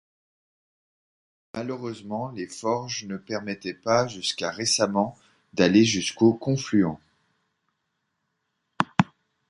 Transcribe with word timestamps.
Malheureusement, 1.53 2.31
les 2.31 2.47
forges 2.47 3.05
ne 3.05 3.17
permettait 3.17 3.75
pas 3.75 4.07
jusqu'à 4.07 4.49
récemment 4.49 5.15
d'aller 5.53 5.85
jusqu'au 5.85 6.33
confluent. 6.33 6.87